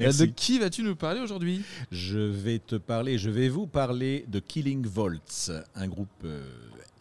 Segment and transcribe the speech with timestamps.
[0.00, 0.18] Merci.
[0.18, 1.62] De qui vas-tu nous parler aujourd'hui?
[1.92, 6.42] Je vais te parler, je vais vous parler de Killing Volts, un groupe euh,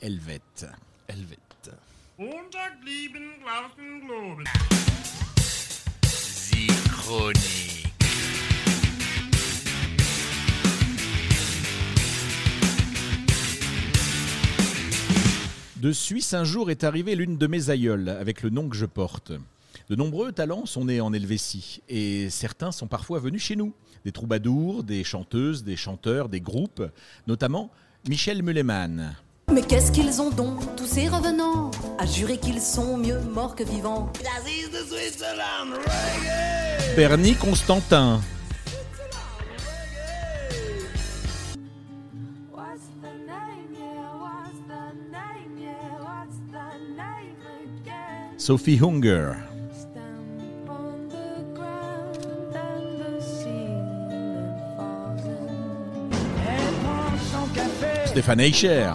[0.01, 0.67] helvète.
[1.07, 1.71] Helvète.
[2.19, 4.45] Montag lieben Glauben Globen.
[6.51, 7.73] Die Chronik.
[15.77, 18.85] De Suisse, un jour est arrivée l'une de mes aïeules, avec le nom que je
[18.85, 19.33] porte.
[19.89, 23.73] De nombreux talents sont nés en Helvétie, et certains sont parfois venus chez nous.
[24.05, 26.83] Des troubadours, des chanteuses, des chanteurs, des groupes,
[27.27, 27.69] notamment
[28.07, 29.15] Michel Mulleman.
[29.51, 31.69] Mais qu'est-ce qu'ils ont donc, tous ces revenants,
[31.99, 34.11] à jurer qu'ils sont mieux morts que vivants.
[36.95, 38.21] Bernie Constantin.
[42.53, 42.87] What's
[48.37, 49.52] the
[58.13, 58.91] Stéphane Eicher.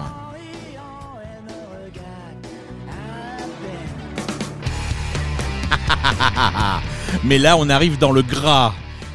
[7.24, 8.74] Mais là, on arrive dans le gras.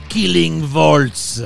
[0.10, 1.42] Killing Volts.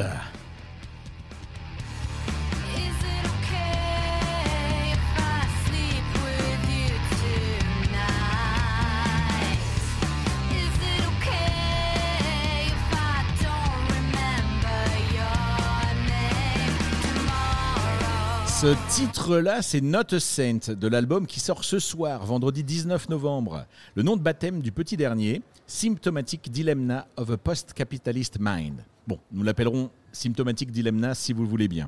[18.59, 23.67] Ce titre-là, c'est Not a Saint de l'album qui sort ce soir, vendredi 19 novembre.
[23.93, 28.83] Le nom de baptême du petit dernier, Symptomatic Dilemma of a Post-Capitalist Mind.
[29.05, 31.87] Bon, nous l'appellerons Symptomatic Dilemma si vous le voulez bien.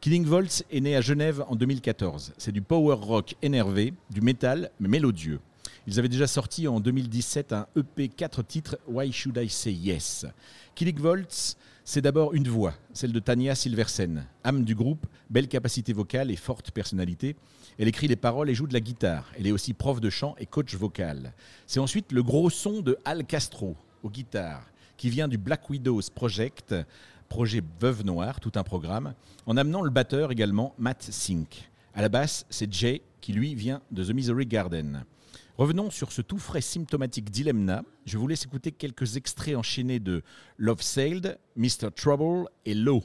[0.00, 2.32] Killing Volts est né à Genève en 2014.
[2.38, 5.40] C'est du power rock énervé, du métal mais mélodieux.
[5.88, 10.26] Ils avaient déjà sorti en 2017 un EP 4 titres Why Should I Say Yes?
[10.74, 15.94] Killing Volts, c'est d'abord une voix, celle de Tania Silversen, âme du groupe, belle capacité
[15.94, 17.36] vocale et forte personnalité.
[17.78, 19.32] Elle écrit les paroles et joue de la guitare.
[19.38, 21.32] Elle est aussi prof de chant et coach vocal.
[21.66, 26.02] C'est ensuite le gros son de Al Castro aux guitares, qui vient du Black Widows
[26.14, 26.74] Project,
[27.30, 29.14] projet Veuve Noire, tout un programme,
[29.46, 31.70] en amenant le batteur également Matt Sink.
[31.94, 35.06] À la basse, c'est Jay qui lui vient de The Misery Garden.
[35.58, 37.82] Revenons sur ce tout frais symptomatique dilemma.
[38.06, 40.22] Je vous laisse écouter quelques extraits enchaînés de
[40.56, 41.90] Love Sailed, Mr.
[41.92, 43.02] Trouble et Low.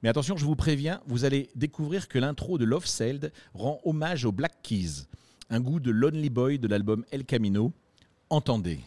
[0.00, 4.24] Mais attention, je vous préviens, vous allez découvrir que l'intro de Love Sailed rend hommage
[4.24, 5.08] aux Black Keys,
[5.50, 7.72] un goût de Lonely Boy de l'album El Camino.
[8.28, 8.78] Entendez.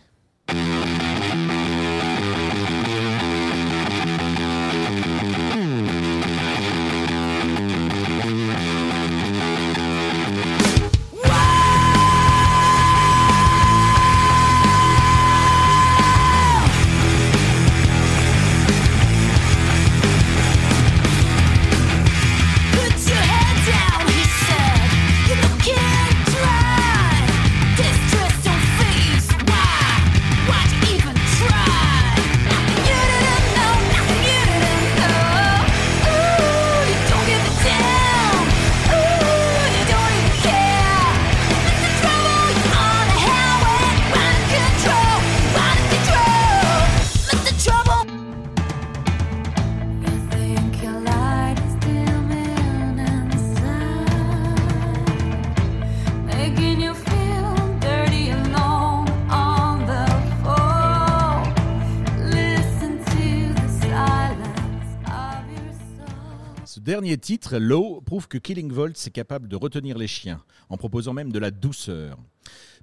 [66.83, 71.13] Dernier titre, Low, prouve que Killing Volts est capable de retenir les chiens, en proposant
[71.13, 72.17] même de la douceur.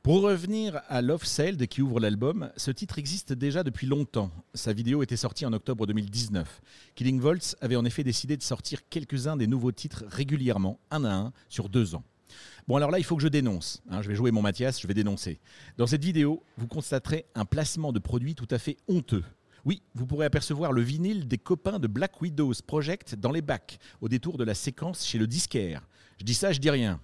[0.02, 4.30] Pour revenir à Love Sailed qui ouvre l'album, ce titre existe déjà depuis longtemps.
[4.54, 6.62] Sa vidéo était sortie en octobre 2019.
[6.94, 11.12] Killing Volts avait en effet décidé de sortir quelques-uns des nouveaux titres régulièrement, un à
[11.12, 12.04] un, sur deux ans.
[12.68, 13.82] Bon alors là, il faut que je dénonce.
[13.90, 15.40] hein, je vais jouer mon Mathias, je vais dénoncer.
[15.76, 19.24] Dans cette vidéo, vous constaterez un placement de produits tout à fait honteux.
[19.64, 23.78] Oui, vous pourrez apercevoir le vinyle des copains de Black Widows Project dans les bacs,
[24.00, 25.86] au détour de la séquence chez le disquaire.
[26.18, 27.00] Je dis ça, je dis rien.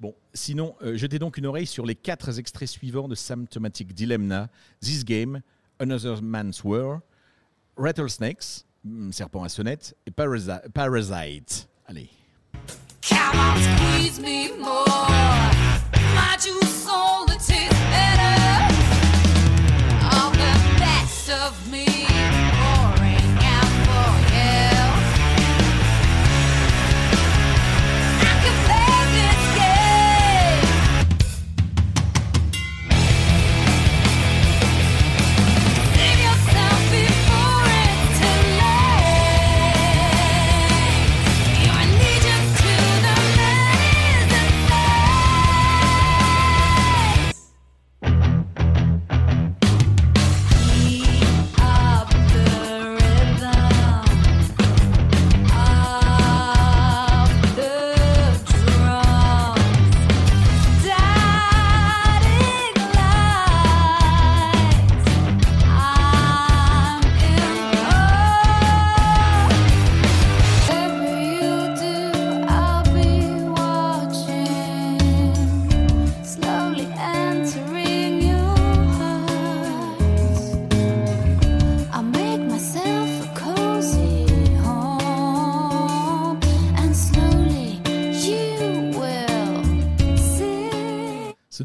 [0.00, 4.48] Bon, sinon, euh, jetez donc une oreille sur les quatre extraits suivants de Symptomatic Dilemma,
[4.80, 5.40] This Game,
[5.78, 7.00] Another Man's War,
[7.76, 11.68] Rattlesnakes, hmm, serpent à sonnette, et Parasi- Parasite.
[11.86, 12.10] Allez.
[14.20, 15.43] Me more.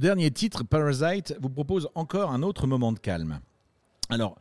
[0.09, 3.39] Dernier titre, Parasite, vous propose encore un autre moment de calme.
[4.09, 4.39] Alors,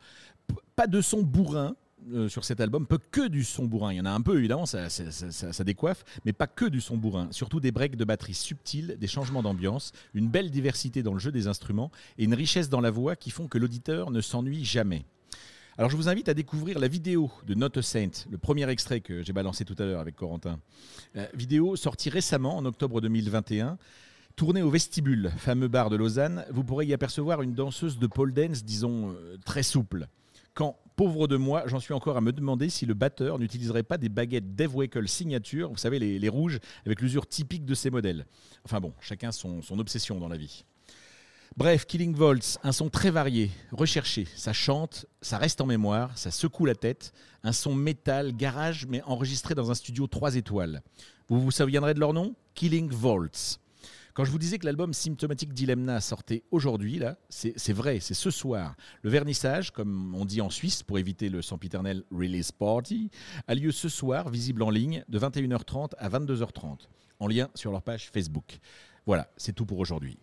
[0.75, 1.75] pas de son bourrin.
[2.13, 3.91] euh, sur cet album, peu que du son bourrin.
[3.93, 6.95] Il y en a un peu, évidemment, ça, ça- décoiffe, mais pas que du son
[6.97, 7.27] bourrin.
[7.31, 11.31] Surtout des breaks de batterie subtils, des changements d'ambiance, une belle diversité dans le jeu
[11.31, 15.03] des instruments et une richesse dans la voix qui font que l'auditeur ne s'ennuie jamais.
[15.77, 19.01] Alors je vous invite à découvrir la vidéo de Not a Saint, le premier extrait
[19.01, 20.57] que j'ai balancé tout à l'heure avec Corentin.
[21.33, 23.77] Vidéo sortie récemment en octobre 2021.
[24.39, 28.33] Tournée au Vestibule, fameux bar de Lausanne, vous pourrez y apercevoir une danseuse de pole
[28.33, 30.07] dance, disons, euh, très souple.
[30.53, 33.97] Quand, pauvre de moi, j'en suis encore à me demander si le batteur n'utiliserait pas
[33.97, 37.89] des baguettes Dave Wakel signature, vous savez, les, les rouges, avec l'usure typique de ces
[37.89, 38.25] modèles.
[38.63, 40.63] Enfin bon, chacun son, son obsession dans la vie.
[41.57, 44.25] Bref, Killing Volts, un son très varié, recherché.
[44.37, 47.11] Ça chante, ça reste en mémoire, ça secoue la tête.
[47.43, 50.81] Un son métal, garage, mais enregistré dans un studio 3 étoiles.
[51.27, 52.35] Vous vous souviendrez de leur nom?
[52.53, 53.59] Killing Volts.
[54.13, 58.31] Quand je vous disais que l'album Symptomatic Dilemma sortait aujourd'hui, là, c'est vrai, c'est ce
[58.31, 58.75] soir.
[59.01, 63.11] Le vernissage, comme on dit en Suisse pour éviter le sempiternel Release Party,
[63.47, 66.87] a lieu ce soir, visible en ligne, de 21h30 à 22h30,
[67.19, 68.59] en lien sur leur page Facebook.
[69.05, 70.17] Voilà, c'est tout pour aujourd'hui.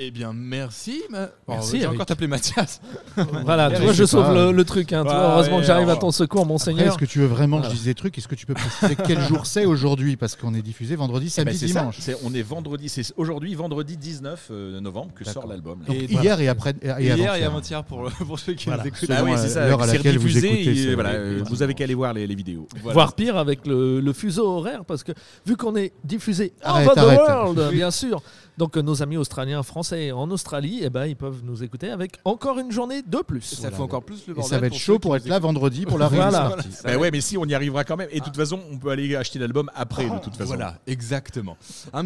[0.00, 1.02] Eh bien, merci.
[1.10, 2.80] ma- Merci, Oh, J'ai encore t'appeler Mathias.
[3.44, 4.92] Voilà, tu vois, je sauve le, le truc.
[4.92, 6.86] Hein, heureusement ouais, que j'arrive à ton secours, monseigneur.
[6.86, 8.16] est-ce que tu veux vraiment que je dise des trucs?
[8.16, 10.16] Est-ce que tu peux préciser quel jour c'est aujourd'hui?
[10.16, 11.96] Parce qu'on est diffusé vendredi, Eh samedi, ben, c'est ça, dimanche.
[11.98, 15.80] c'est- on est vendredi, c'est aujourd'hui, vendredi 19 euh, novembre, que sort l'album.
[15.88, 16.74] hier et après.
[16.80, 17.82] Et Hier et avant-hier.
[17.82, 18.84] pour, le- pour ceux qui Voilà.
[18.84, 19.10] nous écoutent.
[19.10, 19.66] Ah oui, euh, c'est ça.
[19.66, 22.68] l'heure à laquelle vous écoutez, euh, vous avez qu'à aller voir les, vidéos.
[22.84, 25.10] Voire pire avec le, fuseau horaire, parce que
[25.44, 28.22] vu qu'on est diffusé Arrête, over the world, bien sûr.
[28.58, 32.18] Donc euh, nos amis australiens, français en Australie, eh ben, ils peuvent nous écouter avec
[32.24, 33.40] encore une journée de plus.
[33.42, 34.50] Ça fait encore plus le Et bordel.
[34.50, 36.48] ça va être pour chaud pour être là vendredi pour la Voilà.
[36.48, 36.68] release party.
[36.84, 38.08] Ben ouais, mais si, on y arrivera quand même.
[38.10, 40.48] Et de toute façon, on peut aller acheter l'album après, de toute façon.
[40.48, 41.56] Voilà, exactement.
[41.92, 41.96] Un